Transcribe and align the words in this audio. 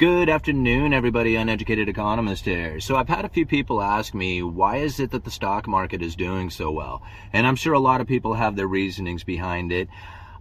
Good 0.00 0.30
afternoon, 0.30 0.94
everybody. 0.94 1.36
Uneducated 1.36 1.86
economist 1.86 2.46
here. 2.46 2.80
So 2.80 2.96
I've 2.96 3.10
had 3.10 3.26
a 3.26 3.28
few 3.28 3.44
people 3.44 3.82
ask 3.82 4.14
me, 4.14 4.42
why 4.42 4.78
is 4.78 4.98
it 4.98 5.10
that 5.10 5.24
the 5.24 5.30
stock 5.30 5.68
market 5.68 6.00
is 6.00 6.16
doing 6.16 6.48
so 6.48 6.70
well? 6.70 7.02
And 7.34 7.46
I'm 7.46 7.54
sure 7.54 7.74
a 7.74 7.78
lot 7.78 8.00
of 8.00 8.06
people 8.06 8.32
have 8.32 8.56
their 8.56 8.66
reasonings 8.66 9.24
behind 9.24 9.72
it. 9.72 9.90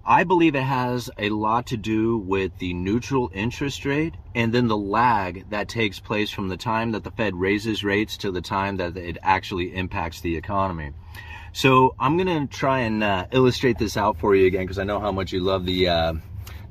I 0.05 0.23
believe 0.23 0.55
it 0.55 0.63
has 0.63 1.11
a 1.17 1.27
lot 1.31 1.65
to 1.67 1.75
do 1.75 2.19
with 2.19 2.57
the 2.59 2.73
neutral 2.73 3.29
interest 3.33 3.83
rate 3.83 4.15
and 4.33 4.53
then 4.53 4.69
the 4.69 4.77
lag 4.77 5.49
that 5.49 5.67
takes 5.67 5.99
place 5.99 6.29
from 6.29 6.47
the 6.47 6.55
time 6.55 6.93
that 6.93 7.03
the 7.03 7.11
Fed 7.11 7.35
raises 7.35 7.83
rates 7.83 8.15
to 8.19 8.31
the 8.31 8.39
time 8.39 8.77
that 8.77 8.95
it 8.95 9.17
actually 9.21 9.75
impacts 9.75 10.21
the 10.21 10.37
economy. 10.37 10.93
So 11.51 11.95
I'm 11.99 12.15
going 12.15 12.47
to 12.47 12.57
try 12.57 12.79
and 12.79 13.03
uh, 13.03 13.25
illustrate 13.33 13.77
this 13.77 13.97
out 13.97 14.19
for 14.19 14.35
you 14.35 14.47
again 14.47 14.61
because 14.61 14.79
I 14.79 14.85
know 14.85 15.01
how 15.01 15.11
much 15.11 15.33
you 15.33 15.41
love 15.41 15.65
the 15.65 15.89
uh, 15.89 16.13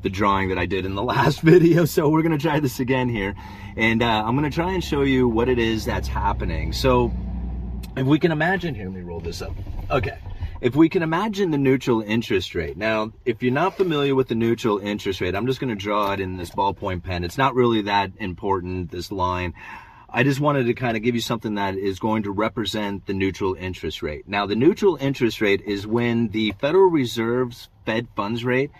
the 0.03 0.11
drawing 0.11 0.49
that 0.49 0.59
I 0.59 0.67
did 0.67 0.85
in 0.85 0.95
the 0.95 1.03
last 1.15 1.41
video. 1.41 1.85
So 1.85 2.09
we're 2.09 2.23
gonna 2.23 2.39
try 2.39 2.61
this 2.61 2.81
again 2.81 3.09
here. 3.09 3.35
And 3.77 4.03
uh, 4.03 4.25
I'm 4.25 4.35
gonna 4.35 4.51
try 4.51 4.73
and 4.73 4.83
show 4.83 5.03
you 5.03 5.29
what 5.29 5.49
it 5.49 5.59
is 5.59 5.85
that's 5.85 6.09
happening. 6.09 6.73
So 6.73 7.13
if 7.97 8.07
we 8.07 8.19
can 8.19 8.33
imagine, 8.33 8.75
here, 8.75 8.87
let 8.87 8.95
me 8.95 9.03
roll 9.03 9.21
this 9.21 9.43
up. 9.43 9.53
Okay. 9.91 10.19
If 10.61 10.75
we 10.75 10.89
can 10.89 11.05
imagine 11.05 11.53
the 11.53 11.59
neutral 11.59 12.03
interest 12.03 12.55
rate. 12.55 12.77
Now, 12.77 13.13
if 13.25 13.43
you're 13.45 13.53
not 13.53 13.77
familiar 13.77 14.17
with 14.17 14.27
the 14.27 14.35
neutral 14.35 14.79
interest 14.79 15.21
rate, 15.21 15.37
I'm 15.37 15.47
just 15.47 15.61
gonna 15.61 15.77
draw 15.77 16.13
it 16.13 16.21
in 16.21 16.37
this 16.37 16.51
ballpoint 16.51 17.05
pen. 17.05 17.23
It's 17.23 17.39
not 17.39 17.55
really 17.55 17.83
that 17.83 18.13
important, 18.19 18.91
this 18.91 19.13
line. 19.13 19.55
I 20.11 20.23
just 20.23 20.41
wanted 20.41 20.65
to 20.65 20.75
kind 20.75 20.97
of 20.97 21.03
give 21.03 21.15
you 21.15 21.21
something 21.21 21.57
that 21.57 21.77
is 21.77 21.99
going 21.99 22.23
to 22.23 22.31
represent 22.31 23.05
the 23.05 23.13
neutral 23.13 23.55
interest 23.55 24.03
rate. 24.03 24.27
Now, 24.27 24.47
the 24.47 24.57
neutral 24.57 24.97
interest 24.97 25.43
rate 25.43 25.61
is 25.67 25.87
when 25.87 26.29
the 26.29 26.53
Federal 26.53 26.89
Reserve's 26.89 27.69
Fed 27.85 28.09
funds 28.17 28.43
rate 28.43 28.71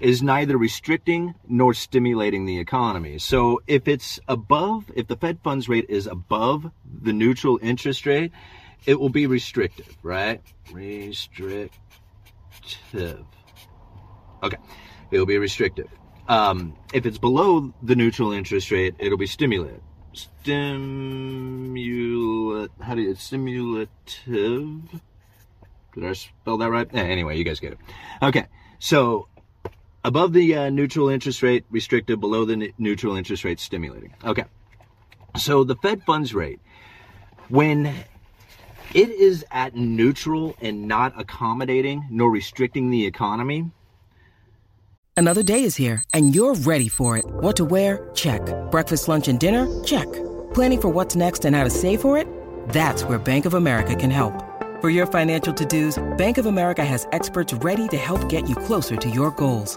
is 0.00 0.22
neither 0.22 0.56
restricting 0.56 1.34
nor 1.48 1.74
stimulating 1.74 2.46
the 2.46 2.58
economy. 2.58 3.18
So 3.18 3.60
if 3.66 3.88
it's 3.88 4.20
above, 4.28 4.90
if 4.94 5.06
the 5.06 5.16
Fed 5.16 5.38
funds 5.42 5.68
rate 5.68 5.86
is 5.88 6.06
above 6.06 6.70
the 7.02 7.12
neutral 7.12 7.58
interest 7.62 8.06
rate, 8.06 8.32
it 8.86 9.00
will 9.00 9.08
be 9.08 9.26
restrictive, 9.26 9.96
right? 10.02 10.42
Restrictive. 10.72 11.70
Okay, 14.42 14.58
it'll 15.10 15.26
be 15.26 15.38
restrictive. 15.38 15.88
Um, 16.28 16.76
if 16.92 17.06
it's 17.06 17.18
below 17.18 17.72
the 17.82 17.96
neutral 17.96 18.32
interest 18.32 18.70
rate, 18.70 18.94
it'll 18.98 19.18
be 19.18 19.26
stimulative. 19.26 19.80
Stimulat. 20.14 22.68
How 22.80 22.94
do 22.94 23.02
you 23.02 23.14
stimulative? 23.14 23.88
Did 25.94 26.04
I 26.04 26.12
spell 26.12 26.58
that 26.58 26.70
right? 26.70 26.88
Anyway, 26.94 27.38
you 27.38 27.44
guys 27.44 27.60
get 27.60 27.72
it. 27.72 27.78
Okay, 28.22 28.46
so 28.78 29.28
above 30.04 30.32
the 30.32 30.54
uh, 30.54 30.70
neutral 30.70 31.08
interest 31.08 31.42
rate, 31.42 31.64
restrictive, 31.70 32.20
below 32.20 32.44
the 32.44 32.72
neutral 32.78 33.16
interest 33.16 33.44
rate, 33.44 33.58
stimulating. 33.58 34.14
Okay. 34.24 34.44
So 35.36 35.64
the 35.64 35.76
Fed 35.76 36.02
funds 36.04 36.34
rate, 36.34 36.60
when 37.48 37.92
it 38.94 39.10
is 39.10 39.44
at 39.50 39.74
neutral 39.74 40.54
and 40.60 40.86
not 40.86 41.18
accommodating 41.18 42.06
nor 42.10 42.30
restricting 42.30 42.90
the 42.90 43.06
economy. 43.06 43.70
Another 45.16 45.42
day 45.42 45.64
is 45.64 45.76
here 45.76 46.04
and 46.12 46.34
you're 46.34 46.54
ready 46.54 46.88
for 46.88 47.16
it. 47.16 47.24
What 47.26 47.56
to 47.56 47.64
wear? 47.64 48.08
Check. 48.14 48.42
Breakfast, 48.70 49.08
lunch, 49.08 49.26
and 49.26 49.40
dinner? 49.40 49.66
Check. 49.82 50.10
Planning 50.54 50.80
for 50.80 50.88
what's 50.90 51.16
next 51.16 51.44
and 51.44 51.56
how 51.56 51.64
to 51.64 51.70
save 51.70 52.00
for 52.00 52.16
it? 52.16 52.28
That's 52.68 53.04
where 53.04 53.18
Bank 53.18 53.46
of 53.46 53.54
America 53.54 53.96
can 53.96 54.10
help. 54.10 54.44
For 54.80 54.90
your 54.90 55.06
financial 55.06 55.52
to-dos, 55.54 56.02
Bank 56.16 56.38
of 56.38 56.46
America 56.46 56.84
has 56.84 57.08
experts 57.10 57.52
ready 57.54 57.88
to 57.88 57.96
help 57.96 58.28
get 58.28 58.48
you 58.48 58.54
closer 58.54 58.96
to 58.96 59.10
your 59.10 59.30
goals. 59.32 59.76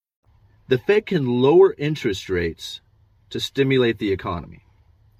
The 0.71 0.77
Fed 0.77 1.05
can 1.05 1.25
lower 1.25 1.75
interest 1.77 2.29
rates 2.29 2.79
to 3.29 3.41
stimulate 3.41 3.97
the 3.97 4.13
economy. 4.13 4.63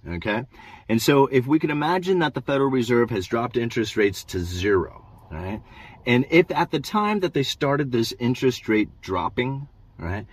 Okay? 0.08 0.46
And 0.88 1.02
so 1.02 1.28
if 1.28 1.46
we 1.46 1.60
can 1.60 1.70
imagine 1.70 2.20
that 2.20 2.36
the 2.36 2.42
Federal 2.42 2.70
Reserve 2.70 3.10
has 3.10 3.28
dropped 3.28 3.58
interest 3.58 3.98
rates 3.98 4.24
to 4.32 4.40
zero, 4.40 5.06
right? 5.30 5.62
And 6.06 6.26
if 6.30 6.50
at 6.52 6.72
the 6.72 6.80
time 6.80 7.20
that 7.20 7.34
they 7.34 7.44
started 7.44 7.92
this 7.92 8.14
interest 8.18 8.70
rate 8.70 9.02
dropping, 9.02 9.68
right, 9.98 10.26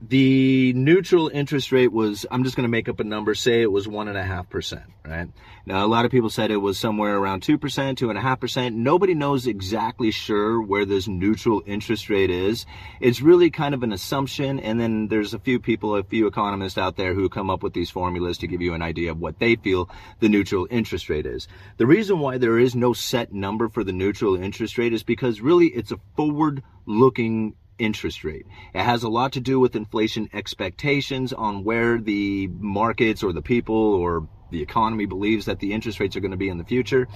the 0.00 0.72
neutral 0.74 1.28
interest 1.28 1.72
rate 1.72 1.92
was 1.92 2.24
i'm 2.30 2.44
just 2.44 2.56
going 2.56 2.64
to 2.64 2.70
make 2.70 2.88
up 2.88 3.00
a 3.00 3.04
number 3.04 3.34
say 3.34 3.62
it 3.62 3.70
was 3.70 3.86
1.5% 3.86 4.82
right? 5.10 5.28
Now 5.66 5.84
a 5.84 5.88
lot 5.88 6.04
of 6.04 6.10
people 6.10 6.30
said 6.30 6.50
it 6.50 6.56
was 6.56 6.78
somewhere 6.78 7.16
around 7.16 7.42
2% 7.42 7.58
2.5% 7.58 8.74
nobody 8.74 9.14
knows 9.14 9.46
exactly 9.46 10.10
sure 10.10 10.62
where 10.62 10.84
this 10.84 11.08
neutral 11.08 11.62
interest 11.66 12.08
rate 12.08 12.30
is. 12.30 12.66
It's 13.00 13.20
really 13.20 13.50
kind 13.50 13.74
of 13.74 13.82
an 13.82 13.92
assumption 13.92 14.60
and 14.60 14.80
then 14.80 15.08
there's 15.08 15.34
a 15.34 15.38
few 15.38 15.58
people 15.58 15.96
a 15.96 16.02
few 16.02 16.26
economists 16.26 16.78
out 16.78 16.96
there 16.96 17.14
who 17.14 17.28
come 17.28 17.50
up 17.50 17.62
with 17.62 17.72
these 17.72 17.90
formulas 17.90 18.38
to 18.38 18.46
give 18.46 18.60
you 18.60 18.74
an 18.74 18.82
idea 18.82 19.10
of 19.10 19.18
what 19.18 19.38
they 19.38 19.56
feel 19.56 19.88
the 20.20 20.28
neutral 20.28 20.66
interest 20.70 21.08
rate 21.08 21.26
is. 21.26 21.48
The 21.76 21.86
reason 21.86 22.20
why 22.20 22.38
there 22.38 22.58
is 22.58 22.74
no 22.74 22.92
set 22.92 23.32
number 23.32 23.68
for 23.68 23.84
the 23.84 23.92
neutral 23.92 24.36
interest 24.36 24.78
rate 24.78 24.92
is 24.92 25.02
because 25.02 25.40
really 25.40 25.66
it's 25.66 25.92
a 25.92 26.00
forward 26.16 26.62
looking 26.86 27.54
interest 27.80 28.22
rate. 28.22 28.46
It 28.74 28.82
has 28.82 29.02
a 29.02 29.08
lot 29.08 29.32
to 29.32 29.40
do 29.40 29.58
with 29.58 29.74
inflation 29.74 30.28
expectations 30.32 31.32
on 31.32 31.64
where 31.64 31.98
the 31.98 32.48
markets 32.48 33.22
or 33.22 33.32
the 33.32 33.42
people 33.42 33.74
or 33.74 34.28
the 34.50 34.62
economy 34.62 35.06
believes 35.06 35.46
that 35.46 35.58
the 35.60 35.72
interest 35.72 35.98
rates 35.98 36.16
are 36.16 36.20
going 36.20 36.30
to 36.30 36.36
be 36.36 36.48
in 36.48 36.58
the 36.58 36.64
future. 36.64 37.08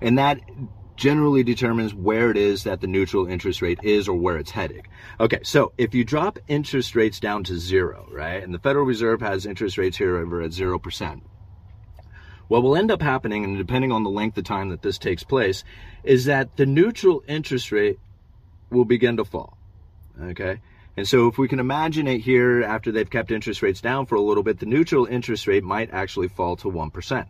And 0.00 0.18
that 0.18 0.40
generally 0.96 1.42
determines 1.42 1.94
where 1.94 2.30
it 2.30 2.36
is 2.36 2.64
that 2.64 2.80
the 2.80 2.86
neutral 2.86 3.26
interest 3.26 3.62
rate 3.62 3.80
is 3.82 4.08
or 4.08 4.16
where 4.16 4.36
it's 4.36 4.50
heading. 4.50 4.86
Okay, 5.18 5.40
so 5.42 5.72
if 5.78 5.94
you 5.94 6.04
drop 6.04 6.38
interest 6.48 6.94
rates 6.94 7.18
down 7.18 7.44
to 7.44 7.58
zero, 7.58 8.06
right, 8.10 8.42
and 8.42 8.54
the 8.54 8.58
Federal 8.58 8.84
Reserve 8.84 9.20
has 9.20 9.46
interest 9.46 9.78
rates 9.78 9.96
here 9.96 10.16
over 10.16 10.42
at 10.42 10.50
0%, 10.50 11.22
what 12.48 12.62
will 12.62 12.76
end 12.76 12.90
up 12.90 13.00
happening, 13.00 13.44
and 13.44 13.56
depending 13.56 13.90
on 13.92 14.02
the 14.02 14.10
length 14.10 14.36
of 14.36 14.44
time 14.44 14.68
that 14.68 14.82
this 14.82 14.98
takes 14.98 15.24
place, 15.24 15.64
is 16.04 16.26
that 16.26 16.56
the 16.56 16.66
neutral 16.66 17.22
interest 17.26 17.72
rate 17.72 17.98
will 18.70 18.84
begin 18.84 19.16
to 19.16 19.24
fall. 19.24 19.56
Okay. 20.20 20.60
And 20.96 21.08
so 21.08 21.28
if 21.28 21.38
we 21.38 21.48
can 21.48 21.58
imagine 21.58 22.06
it 22.06 22.18
here 22.18 22.62
after 22.62 22.92
they've 22.92 23.08
kept 23.08 23.30
interest 23.30 23.62
rates 23.62 23.80
down 23.80 24.06
for 24.06 24.14
a 24.16 24.20
little 24.20 24.42
bit, 24.42 24.58
the 24.58 24.66
neutral 24.66 25.06
interest 25.06 25.46
rate 25.46 25.64
might 25.64 25.90
actually 25.90 26.28
fall 26.28 26.56
to 26.56 26.68
1%. 26.68 27.26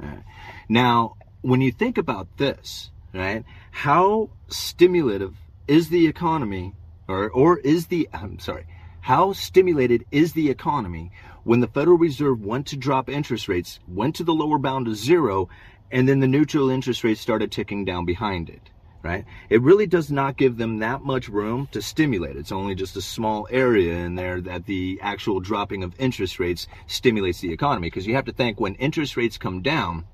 Right. 0.00 0.24
Now, 0.68 1.16
when 1.42 1.60
you 1.60 1.70
think 1.70 1.98
about 1.98 2.36
this, 2.36 2.90
right, 3.14 3.44
how 3.70 4.30
stimulative 4.48 5.36
is 5.68 5.88
the 5.88 6.06
economy 6.08 6.74
or, 7.06 7.30
or 7.30 7.58
is 7.58 7.86
the, 7.86 8.08
I'm 8.12 8.38
sorry, 8.38 8.66
how 9.00 9.32
stimulated 9.32 10.04
is 10.10 10.32
the 10.32 10.50
economy 10.50 11.12
when 11.44 11.60
the 11.60 11.68
Federal 11.68 11.96
Reserve 11.96 12.44
went 12.44 12.66
to 12.66 12.76
drop 12.76 13.08
interest 13.08 13.48
rates, 13.48 13.78
went 13.88 14.16
to 14.16 14.24
the 14.24 14.34
lower 14.34 14.58
bound 14.58 14.86
of 14.88 14.96
zero, 14.96 15.48
and 15.90 16.08
then 16.08 16.20
the 16.20 16.28
neutral 16.28 16.68
interest 16.68 17.04
rate 17.04 17.16
started 17.16 17.50
ticking 17.50 17.84
down 17.84 18.04
behind 18.04 18.50
it? 18.50 18.70
Right? 19.02 19.24
It 19.48 19.62
really 19.62 19.86
does 19.86 20.10
not 20.10 20.36
give 20.36 20.56
them 20.56 20.78
that 20.78 21.02
much 21.02 21.28
room 21.28 21.68
to 21.72 21.80
stimulate. 21.80 22.36
It's 22.36 22.52
only 22.52 22.74
just 22.74 22.96
a 22.96 23.02
small 23.02 23.46
area 23.50 23.94
in 23.94 24.14
there 24.14 24.40
that 24.40 24.66
the 24.66 24.98
actual 25.02 25.40
dropping 25.40 25.82
of 25.82 25.94
interest 25.98 26.38
rates 26.38 26.66
stimulates 26.86 27.40
the 27.40 27.52
economy. 27.52 27.88
Because 27.88 28.06
you 28.06 28.14
have 28.14 28.24
to 28.26 28.32
think 28.32 28.60
when 28.60 28.74
interest 28.74 29.16
rates 29.16 29.38
come 29.38 29.62
down, 29.62 30.04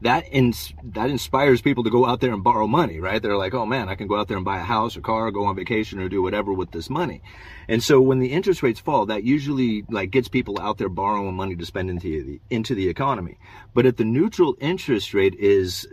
that 0.00 0.24
ins- 0.30 0.72
that 0.82 1.10
inspires 1.10 1.60
people 1.60 1.84
to 1.84 1.90
go 1.90 2.06
out 2.06 2.20
there 2.20 2.32
and 2.32 2.44
borrow 2.44 2.66
money, 2.66 3.00
right? 3.00 3.20
They're 3.20 3.36
like, 3.36 3.54
oh 3.54 3.66
man, 3.66 3.88
I 3.88 3.96
can 3.96 4.06
go 4.06 4.18
out 4.18 4.28
there 4.28 4.36
and 4.36 4.44
buy 4.44 4.58
a 4.58 4.62
house 4.64 4.96
or 4.96 5.00
car, 5.00 5.26
or 5.26 5.30
go 5.32 5.46
on 5.46 5.56
vacation 5.56 5.98
or 5.98 6.08
do 6.08 6.22
whatever 6.22 6.52
with 6.52 6.70
this 6.70 6.88
money. 6.88 7.22
And 7.68 7.82
so 7.82 8.00
when 8.00 8.20
the 8.20 8.32
interest 8.32 8.62
rates 8.62 8.80
fall, 8.80 9.06
that 9.06 9.24
usually 9.24 9.84
like 9.88 10.10
gets 10.10 10.28
people 10.28 10.60
out 10.60 10.78
there 10.78 10.88
borrowing 10.88 11.34
money 11.34 11.56
to 11.56 11.66
spend 11.66 11.90
into 11.90 12.22
the 12.22 12.40
into 12.50 12.74
the 12.74 12.88
economy. 12.88 13.38
But 13.74 13.86
if 13.86 13.96
the 13.96 14.04
neutral 14.04 14.56
interest 14.60 15.14
rate 15.14 15.34
is 15.34 15.86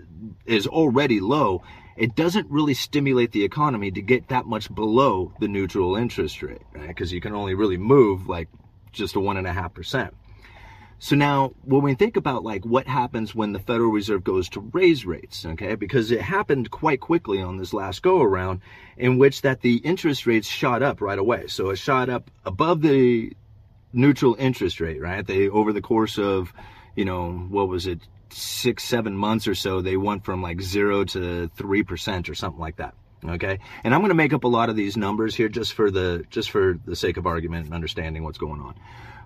is 0.45 0.67
already 0.67 1.19
low, 1.19 1.63
it 1.97 2.15
doesn't 2.15 2.49
really 2.49 2.73
stimulate 2.73 3.31
the 3.31 3.43
economy 3.43 3.89
to 3.91 4.01
get 4.01 4.27
that 4.27 4.45
much 4.45 4.73
below 4.73 5.33
the 5.39 5.47
neutral 5.47 5.95
interest 5.95 6.43
rate, 6.43 6.61
right? 6.73 6.87
Because 6.87 7.11
you 7.11 7.21
can 7.21 7.33
only 7.33 7.55
really 7.55 7.77
move 7.77 8.27
like 8.27 8.49
just 8.91 9.15
a 9.15 9.19
one 9.19 9.37
and 9.37 9.47
a 9.47 9.53
half 9.53 9.73
percent. 9.73 10.13
So 10.97 11.15
now 11.15 11.53
when 11.63 11.83
we 11.83 11.93
think 11.93 12.15
about 12.15 12.43
like 12.43 12.65
what 12.65 12.87
happens 12.87 13.35
when 13.35 13.51
the 13.51 13.59
Federal 13.59 13.91
Reserve 13.91 14.23
goes 14.23 14.49
to 14.49 14.61
raise 14.61 15.05
rates, 15.05 15.45
okay, 15.45 15.75
because 15.75 16.11
it 16.11 16.21
happened 16.21 16.71
quite 16.71 16.99
quickly 16.99 17.41
on 17.41 17.57
this 17.57 17.73
last 17.73 18.01
go 18.01 18.21
around 18.21 18.61
in 18.97 19.17
which 19.17 19.41
that 19.41 19.61
the 19.61 19.77
interest 19.77 20.25
rates 20.25 20.47
shot 20.47 20.81
up 20.81 21.01
right 21.01 21.19
away. 21.19 21.47
So 21.47 21.69
it 21.69 21.77
shot 21.77 22.09
up 22.09 22.31
above 22.45 22.81
the 22.81 23.33
neutral 23.93 24.35
interest 24.39 24.79
rate, 24.79 25.01
right? 25.01 25.25
They 25.25 25.49
over 25.49 25.73
the 25.73 25.81
course 25.81 26.17
of, 26.17 26.53
you 26.95 27.05
know, 27.05 27.31
what 27.31 27.67
was 27.67 27.87
it, 27.87 27.99
six, 28.29 28.83
seven 28.83 29.15
months 29.15 29.47
or 29.47 29.55
so, 29.55 29.81
they 29.81 29.97
went 29.97 30.25
from 30.25 30.41
like 30.41 30.61
zero 30.61 31.03
to 31.05 31.49
three 31.55 31.83
percent 31.83 32.29
or 32.29 32.35
something 32.35 32.59
like 32.59 32.77
that. 32.77 32.95
Okay. 33.23 33.59
And 33.83 33.93
I'm 33.93 34.01
going 34.01 34.09
to 34.09 34.15
make 34.15 34.33
up 34.33 34.43
a 34.43 34.47
lot 34.47 34.69
of 34.69 34.75
these 34.75 34.95
numbers 34.97 35.35
here 35.35 35.49
just 35.49 35.73
for 35.73 35.89
the, 35.89 36.25
just 36.29 36.51
for 36.51 36.79
the 36.85 36.95
sake 36.95 37.17
of 37.17 37.25
argument 37.25 37.65
and 37.65 37.73
understanding 37.73 38.23
what's 38.23 38.37
going 38.37 38.61
on. 38.61 38.75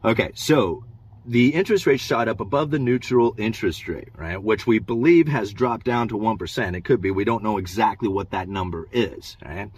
Okay. 0.04 0.32
So 0.36 0.84
the 1.26 1.54
interest 1.54 1.86
rate 1.86 2.00
shot 2.00 2.28
up 2.28 2.40
above 2.40 2.72
the 2.72 2.80
neutral 2.80 3.36
interest 3.38 3.88
rate, 3.88 4.10
right? 4.18 4.42
Which 4.42 4.66
we 4.66 4.80
believe 4.80 5.28
has 5.28 5.54
dropped 5.54 5.86
down 5.86 6.08
to 6.10 6.18
1%. 6.18 6.76
It 6.76 6.86
could 6.86 7.02
be. 7.02 7.12
We 7.12 7.24
don't 7.24 7.44
know 7.44 7.58
exactly 7.58 8.08
what 8.08 8.32
that 8.32 8.48
number 8.48 8.88
is, 8.92 9.38
right? 9.44 9.70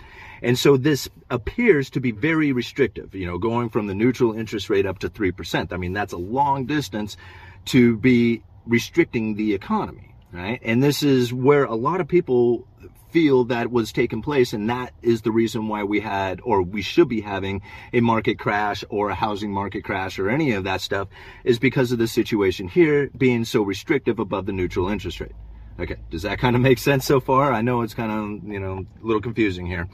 And 0.41 0.57
so 0.57 0.77
this 0.77 1.09
appears 1.29 1.89
to 1.91 1.99
be 1.99 2.11
very 2.11 2.51
restrictive, 2.51 3.13
you 3.13 3.25
know, 3.25 3.37
going 3.37 3.69
from 3.69 3.87
the 3.87 3.95
neutral 3.95 4.33
interest 4.33 4.69
rate 4.69 4.85
up 4.85 4.99
to 4.99 5.09
3%. 5.09 5.73
I 5.73 5.77
mean, 5.77 5.93
that's 5.93 6.13
a 6.13 6.17
long 6.17 6.65
distance 6.65 7.17
to 7.65 7.97
be 7.97 8.43
restricting 8.65 9.35
the 9.35 9.53
economy, 9.53 10.10
right? 10.31 10.59
And 10.63 10.83
this 10.83 11.03
is 11.03 11.33
where 11.33 11.65
a 11.65 11.75
lot 11.75 12.01
of 12.01 12.07
people 12.07 12.67
feel 13.11 13.43
that 13.45 13.71
was 13.71 13.91
taking 13.91 14.21
place 14.21 14.53
and 14.53 14.69
that 14.69 14.93
is 15.01 15.21
the 15.21 15.31
reason 15.31 15.67
why 15.67 15.83
we 15.83 15.99
had 15.99 16.39
or 16.43 16.61
we 16.61 16.81
should 16.81 17.09
be 17.09 17.21
having 17.21 17.61
a 17.91 17.99
market 17.99 18.39
crash 18.39 18.83
or 18.89 19.09
a 19.09 19.15
housing 19.15 19.51
market 19.51 19.83
crash 19.83 20.17
or 20.17 20.29
any 20.29 20.53
of 20.53 20.63
that 20.63 20.79
stuff 20.79 21.09
is 21.43 21.59
because 21.59 21.91
of 21.91 21.97
the 21.97 22.07
situation 22.07 22.67
here 22.67 23.09
being 23.17 23.43
so 23.43 23.61
restrictive 23.61 24.17
above 24.17 24.45
the 24.45 24.53
neutral 24.53 24.87
interest 24.87 25.19
rate. 25.19 25.33
Okay, 25.79 25.97
does 26.09 26.21
that 26.21 26.39
kind 26.39 26.55
of 26.55 26.61
make 26.61 26.77
sense 26.77 27.05
so 27.05 27.19
far? 27.19 27.51
I 27.51 27.61
know 27.61 27.81
it's 27.81 27.93
kind 27.93 28.11
of, 28.11 28.47
you 28.47 28.59
know, 28.59 28.85
a 29.01 29.05
little 29.05 29.21
confusing 29.21 29.65
here. 29.65 29.87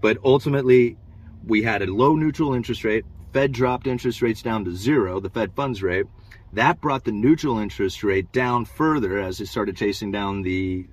But 0.00 0.18
ultimately, 0.24 0.96
we 1.44 1.62
had 1.62 1.82
a 1.82 1.86
low 1.86 2.14
neutral 2.14 2.54
interest 2.54 2.84
rate. 2.84 3.04
Fed 3.32 3.52
dropped 3.52 3.86
interest 3.86 4.22
rates 4.22 4.42
down 4.42 4.64
to 4.66 4.74
zero, 4.74 5.20
the 5.20 5.30
Fed 5.30 5.54
funds 5.54 5.82
rate. 5.82 6.06
That 6.52 6.80
brought 6.80 7.04
the 7.04 7.12
neutral 7.12 7.58
interest 7.58 8.04
rate 8.04 8.30
down 8.32 8.66
further 8.66 9.18
as 9.18 9.40
it 9.40 9.46
started 9.46 9.76
chasing 9.76 10.12
down 10.12 10.42
the 10.42 10.86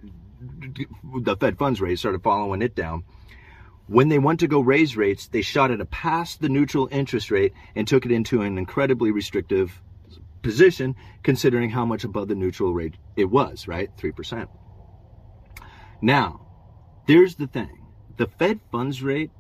the 1.22 1.36
Fed 1.36 1.58
funds 1.58 1.82
rate, 1.82 2.00
started 2.00 2.24
following 2.24 2.62
it 2.62 2.76
down. 2.76 3.04
When 3.88 4.08
they 4.08 4.20
went 4.20 4.40
to 4.42 4.48
go 4.48 4.62
raise 4.62 4.96
rates, 4.96 5.28
they 5.28 5.42
shot 5.42 5.72
it 5.72 5.92
past 5.92 6.42
the 6.42 6.48
neutral 6.48 6.88
interest 6.92 7.32
rate 7.32 7.54
and 7.76 7.88
took 7.88 8.06
it 8.06 8.12
into 8.12 8.42
an 8.42 8.58
incredibly 8.58 9.12
restrictive 9.12 9.82
position, 10.42 10.96
considering 11.24 11.72
how 11.72 11.86
much 11.86 12.04
above 12.04 12.28
the 12.28 12.36
neutral 12.36 12.74
rate 12.74 12.96
it 13.18 13.26
was, 13.26 13.68
right? 13.68 13.90
3%. 13.98 14.48
Now, 16.02 16.48
there's 17.08 17.36
the 17.36 17.48
thing 17.48 17.88
the 18.16 18.28
Fed 18.28 18.60
funds 18.72 19.02
rate 19.02 19.32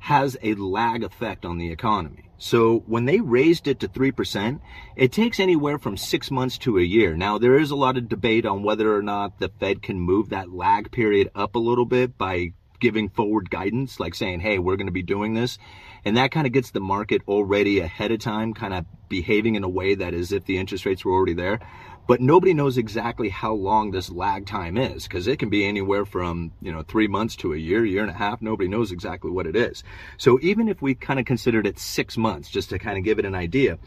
has 0.00 0.36
a 0.42 0.54
lag 0.54 1.02
effect 1.02 1.44
on 1.44 1.58
the 1.58 1.70
economy. 1.70 2.23
So 2.38 2.80
when 2.86 3.04
they 3.04 3.20
raised 3.20 3.68
it 3.68 3.80
to 3.80 3.88
3%, 3.88 4.60
it 4.96 5.12
takes 5.12 5.40
anywhere 5.40 5.78
from 5.78 5.96
six 5.96 6.30
months 6.30 6.58
to 6.58 6.78
a 6.78 6.82
year. 6.82 7.16
Now, 7.16 7.38
there 7.38 7.58
is 7.58 7.70
a 7.70 7.76
lot 7.76 7.96
of 7.96 8.08
debate 8.08 8.44
on 8.44 8.62
whether 8.62 8.94
or 8.94 9.02
not 9.02 9.38
the 9.38 9.50
Fed 9.60 9.82
can 9.82 10.00
move 10.00 10.30
that 10.30 10.52
lag 10.52 10.90
period 10.90 11.30
up 11.34 11.54
a 11.54 11.60
little 11.60 11.86
bit 11.86 12.18
by 12.18 12.52
giving 12.80 13.08
forward 13.08 13.50
guidance, 13.50 13.98
like 13.98 14.14
saying, 14.14 14.40
hey, 14.40 14.58
we're 14.58 14.76
going 14.76 14.88
to 14.88 14.92
be 14.92 15.02
doing 15.02 15.34
this. 15.34 15.58
And 16.04 16.16
that 16.16 16.32
kind 16.32 16.46
of 16.46 16.52
gets 16.52 16.70
the 16.70 16.80
market 16.80 17.22
already 17.26 17.80
ahead 17.80 18.10
of 18.10 18.18
time, 18.18 18.52
kind 18.52 18.74
of 18.74 18.84
behaving 19.08 19.54
in 19.54 19.64
a 19.64 19.68
way 19.68 19.94
that 19.94 20.12
is 20.12 20.32
if 20.32 20.44
the 20.44 20.58
interest 20.58 20.84
rates 20.84 21.04
were 21.04 21.12
already 21.12 21.34
there 21.34 21.60
but 22.06 22.20
nobody 22.20 22.52
knows 22.52 22.76
exactly 22.76 23.28
how 23.28 23.54
long 23.54 23.90
this 23.90 24.10
lag 24.10 24.46
time 24.46 24.76
is 24.76 25.04
because 25.04 25.26
it 25.26 25.38
can 25.38 25.48
be 25.48 25.64
anywhere 25.64 26.04
from 26.04 26.52
you 26.60 26.72
know 26.72 26.82
three 26.82 27.08
months 27.08 27.36
to 27.36 27.52
a 27.54 27.56
year 27.56 27.84
year 27.84 28.02
and 28.02 28.10
a 28.10 28.14
half. 28.14 28.42
Nobody 28.42 28.68
knows 28.68 28.92
exactly 28.92 29.30
what 29.30 29.46
it 29.46 29.56
is. 29.56 29.82
So 30.18 30.38
even 30.42 30.68
if 30.68 30.82
we 30.82 30.94
kind 30.94 31.18
of 31.18 31.26
considered 31.26 31.66
it 31.66 31.78
six 31.78 32.16
months 32.16 32.50
just 32.50 32.70
to 32.70 32.78
kind 32.78 32.98
of 32.98 33.04
give 33.04 33.18
it 33.18 33.24
an 33.24 33.34
idea 33.34 33.78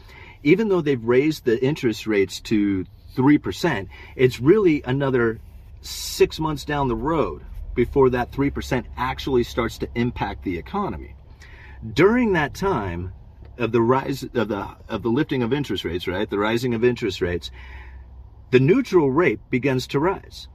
even 0.42 0.68
though 0.68 0.80
they've 0.80 1.04
raised 1.04 1.44
the 1.44 1.62
interest 1.64 2.06
rates 2.06 2.40
to 2.40 2.84
3% 3.16 3.88
it's 4.16 4.40
really 4.40 4.82
another 4.84 5.40
six 5.80 6.38
months 6.38 6.64
down 6.64 6.88
the 6.88 6.96
road 6.96 7.42
before 7.74 8.10
that 8.10 8.32
3% 8.32 8.84
actually 8.96 9.44
starts 9.44 9.78
to 9.78 9.88
impact 9.94 10.42
the 10.42 10.58
economy. 10.58 11.14
During 11.92 12.32
that 12.32 12.54
time 12.54 13.12
of 13.56 13.72
the 13.72 13.80
rise 13.80 14.22
of 14.22 14.48
the 14.48 14.68
of 14.88 15.02
the 15.02 15.08
lifting 15.08 15.42
of 15.42 15.52
interest 15.52 15.84
rates 15.84 16.06
right 16.06 16.30
the 16.30 16.38
rising 16.38 16.74
of 16.74 16.84
interest 16.84 17.20
rates 17.20 17.50
the 18.50 18.60
neutral 18.60 19.10
rate 19.10 19.40
begins 19.50 19.86
to 19.88 20.00
rise. 20.00 20.48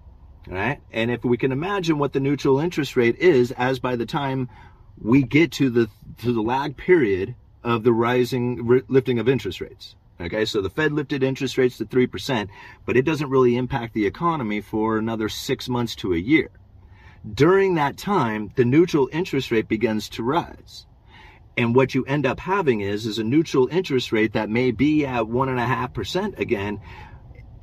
Right? 0.48 0.82
And 0.92 1.10
if 1.10 1.24
we 1.24 1.38
can 1.38 1.54
imagine 1.54 2.00
what 2.00 2.12
the 2.12 2.20
neutral 2.20 2.60
interest 2.60 2.98
rate 2.98 3.16
is 3.18 3.52
as 3.52 3.80
by 3.80 3.96
the 3.96 4.06
time 4.06 4.50
we 5.02 5.24
get 5.24 5.52
to 5.54 5.70
the 5.70 5.90
to 6.18 6.34
the 6.34 6.42
lag 6.42 6.76
period 6.76 7.36
of 7.64 7.84
the 7.84 7.94
rising 7.94 8.84
lifting 8.88 9.20
of 9.20 9.30
interest 9.30 9.62
rates. 9.62 9.96
Okay, 10.22 10.46
so 10.46 10.62
the 10.62 10.70
Fed 10.70 10.92
lifted 10.92 11.24
interest 11.24 11.58
rates 11.58 11.78
to 11.78 11.86
3%, 11.86 12.48
but 12.86 12.96
it 12.96 13.04
doesn't 13.04 13.30
really 13.30 13.58
impact 13.58 13.94
the 13.94 14.06
economy 14.06 14.62
for 14.62 14.98
another 14.98 15.28
6 15.28 15.70
months 15.70 15.96
to 15.96 16.14
a 16.14 16.18
year. 16.18 16.50
During 17.34 17.76
that 17.76 17.98
time, 17.98 18.52
the 18.56 18.66
neutral 18.66 19.10
interest 19.12 19.50
rate 19.50 19.68
begins 19.68 20.10
to 20.10 20.24
rise. 20.24 20.86
And 21.58 21.76
what 21.76 21.96
you 21.96 22.04
end 22.06 22.26
up 22.26 22.40
having 22.40 22.82
is 22.82 23.06
is 23.06 23.18
a 23.18 23.24
neutral 23.24 23.68
interest 23.72 24.12
rate 24.12 24.34
that 24.34 24.50
may 24.50 24.72
be 24.72 25.06
at 25.06 25.28
one 25.28 25.50
and 25.50 25.60
a 25.60 25.66
half 25.66 25.94
percent 25.94 26.38
again, 26.38 26.80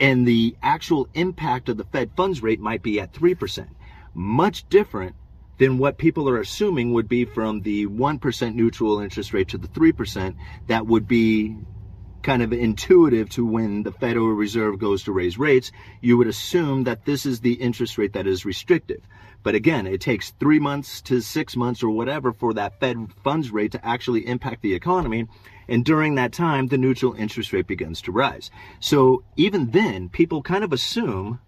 and 0.01 0.27
the 0.27 0.57
actual 0.63 1.09
impact 1.15 1.69
of 1.69 1.77
the 1.77 1.85
Fed 1.85 2.11
funds 2.17 2.43
rate 2.43 2.59
might 2.59 2.83
be 2.83 2.99
at 2.99 3.13
3%. 3.13 3.69
Much 4.15 4.69
different 4.69 5.15
than 5.59 5.79
what 5.79 5.99
people 5.99 6.29
are 6.29 6.41
assuming 6.41 6.95
would 6.95 7.09
be 7.09 7.27
from 7.27 7.61
the 7.61 7.87
1% 7.87 8.55
neutral 8.55 8.99
interest 8.99 9.35
rate 9.35 9.49
to 9.49 9.59
the 9.59 9.69
3% 9.69 10.35
that 10.69 10.87
would 10.87 11.07
be 11.07 11.55
kind 12.23 12.43
of 12.43 12.53
intuitive 12.53 13.29
to 13.31 13.45
when 13.45 13.83
the 13.83 13.93
Federal 13.93 14.33
Reserve 14.33 14.79
goes 14.79 15.05
to 15.05 15.13
raise 15.13 15.39
rates, 15.39 15.71
you 16.01 16.17
would 16.17 16.27
assume 16.27 16.85
that 16.85 17.05
this 17.05 17.25
is 17.27 17.41
the 17.41 17.55
interest 17.55 17.99
rate 17.99 18.15
that 18.15 18.27
is 18.27 18.45
restrictive. 18.45 19.03
But 19.43 19.55
again, 19.55 19.87
it 19.87 20.01
takes 20.01 20.33
three 20.33 20.59
months 20.59 21.01
to 21.03 21.21
six 21.21 21.57
months 21.57 21.83
or 21.83 21.91
whatever 21.91 22.33
for 22.33 22.53
that 22.55 22.79
Fed 22.79 23.09
funds 23.25 23.51
rate 23.51 23.73
to 23.73 23.87
actually 23.87 24.27
impact 24.27 24.63
the 24.63 24.75
economy. 24.75 25.27
And 25.67 25.85
during 25.85 26.17
that 26.17 26.33
time, 26.33 26.67
the 26.67 26.79
neutral 26.79 27.15
interest 27.15 27.53
rate 27.53 27.67
begins 27.67 28.03
to 28.03 28.13
rise. 28.13 28.51
So 28.81 29.23
even 29.37 29.71
then, 29.71 30.09
people 30.09 30.43
kind 30.43 30.65
of 30.65 30.73
assume 30.73 31.41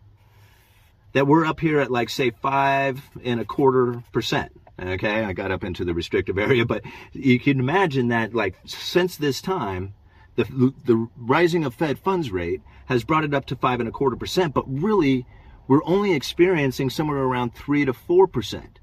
that 1.12 1.26
we're 1.26 1.44
up 1.44 1.60
here 1.60 1.80
at 1.80 1.90
like, 1.90 2.08
say, 2.08 2.30
five 2.30 3.02
and 3.22 3.40
a 3.40 3.44
quarter 3.44 4.02
percent. 4.12 4.52
Okay, 4.80 5.24
I 5.24 5.34
got 5.34 5.50
up 5.50 5.62
into 5.62 5.84
the 5.84 5.92
restrictive 5.92 6.38
area, 6.38 6.64
but 6.64 6.82
you 7.12 7.38
can 7.38 7.60
imagine 7.60 8.08
that, 8.08 8.34
like, 8.34 8.56
since 8.64 9.16
this 9.16 9.42
time, 9.42 9.92
the, 10.34 10.72
the 10.86 11.08
rising 11.16 11.64
of 11.64 11.74
Fed 11.74 11.98
funds 11.98 12.30
rate 12.30 12.62
has 12.86 13.04
brought 13.04 13.22
it 13.22 13.34
up 13.34 13.44
to 13.46 13.56
five 13.56 13.80
and 13.80 13.88
a 13.88 13.92
quarter 13.92 14.16
percent, 14.16 14.54
but 14.54 14.64
really, 14.66 15.26
we're 15.68 15.84
only 15.84 16.14
experiencing 16.14 16.90
somewhere 16.90 17.18
around 17.18 17.54
three 17.54 17.84
to 17.84 17.92
four 17.92 18.26
percent, 18.26 18.80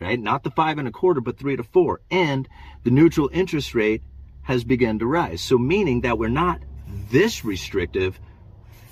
right? 0.00 0.18
Not 0.18 0.42
the 0.42 0.50
five 0.50 0.78
and 0.78 0.88
a 0.88 0.92
quarter, 0.92 1.20
but 1.20 1.38
three 1.38 1.56
to 1.56 1.62
four. 1.62 2.00
And 2.10 2.48
the 2.84 2.90
neutral 2.90 3.30
interest 3.32 3.74
rate 3.74 4.02
has 4.42 4.64
begun 4.64 4.98
to 4.98 5.06
rise. 5.06 5.40
So 5.40 5.58
meaning 5.58 6.02
that 6.02 6.18
we're 6.18 6.28
not 6.28 6.60
this 7.10 7.44
restrictive, 7.44 8.18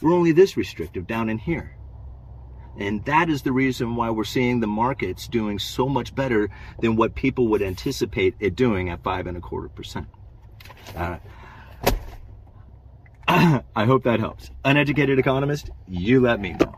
we're 0.01 0.13
only 0.13 0.33
this 0.33 0.57
restrictive 0.57 1.07
down 1.07 1.29
in 1.29 1.39
here. 1.39 1.75
And 2.79 3.05
that 3.07 3.29
is 3.29 3.43
the 3.43 3.51
reason 3.51 3.97
why 3.97 4.11
we're 4.11 4.23
seeing 4.23 4.61
the 4.61 4.69
markets 4.69 5.27
doing 5.27 5.59
so 5.59 5.89
much 5.89 6.15
better 6.15 6.49
than 6.81 6.95
what 6.95 7.17
people 7.17 7.49
would 7.49 7.63
anticipate 7.63 8.37
it 8.39 8.55
doing 8.55 8.89
at 8.89 9.03
five 9.03 9.27
and 9.27 9.37
a 9.37 9.41
quarter 9.41 9.69
percent. 9.69 10.07
Uh, 10.95 11.19
I 13.29 13.85
hope 13.85 14.05
that 14.05 14.21
helps. 14.21 14.51
Uneducated 14.65 15.19
economist, 15.19 15.71
you 15.89 16.21
let 16.21 16.41
me 16.41 16.53
know. 16.53 16.78